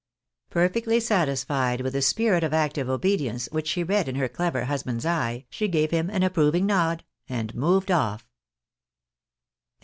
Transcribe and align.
Perfectly 0.49 0.99
satisfied 0.99 1.81
with 1.81 1.93
the 1.93 2.01
spirit 2.01 2.43
of 2.43 2.53
active 2.53 2.89
obedience 2.89 3.47
which 3.51 3.67
she 3.67 3.83
read 3.83 4.09
in 4.09 4.15
her 4.15 4.27
clever 4.27 4.65
husband's 4.65 5.05
eye, 5.05 5.45
she 5.51 5.67
gave 5.67 5.91
Mm 5.91 6.11
an 6.11 6.23
approving 6.23 6.65
nod, 6.65 7.03
and 7.29 7.53
moved 7.53 7.91
off. 7.91 8.27